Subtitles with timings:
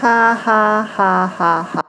[0.00, 1.83] 哈哈哈哈哈。